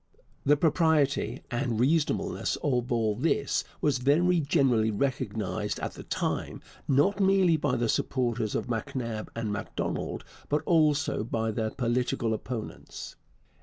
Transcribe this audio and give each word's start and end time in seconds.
The 0.47 0.57
propriety 0.57 1.43
and 1.51 1.79
reasonableness 1.79 2.55
of 2.63 2.91
all 2.91 3.15
this 3.15 3.63
was 3.81 3.99
very 3.99 4.39
generally 4.39 4.89
recognized 4.89 5.79
at 5.79 5.93
the 5.93 6.01
time, 6.01 6.59
not 6.87 7.19
merely 7.19 7.55
by 7.55 7.75
the 7.75 7.87
supporters 7.87 8.55
of 8.55 8.65
MacNab 8.65 9.29
and 9.35 9.53
Macdonald, 9.53 10.23
but 10.49 10.63
also 10.65 11.23
by 11.23 11.51
their 11.51 11.69
political 11.69 12.33
opponents. 12.33 13.15